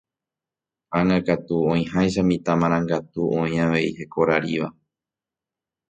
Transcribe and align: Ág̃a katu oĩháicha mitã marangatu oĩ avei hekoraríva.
Ág̃a 0.99 1.17
katu 1.25 1.55
oĩháicha 1.71 2.21
mitã 2.29 2.53
marangatu 2.61 3.21
oĩ 3.39 3.55
avei 3.63 3.91
hekoraríva. 3.97 4.67